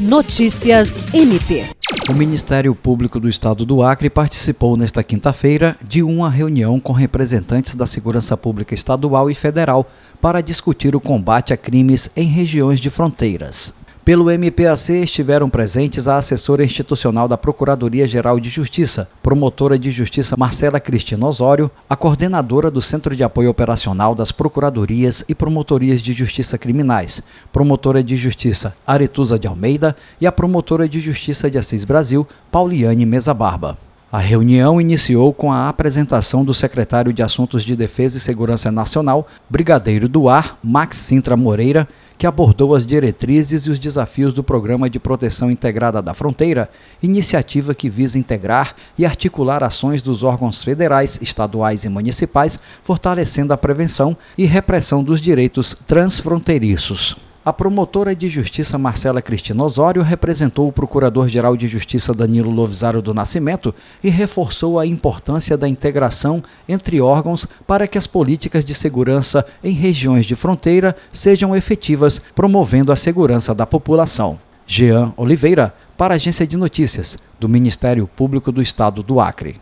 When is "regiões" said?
12.24-12.80, 69.72-70.26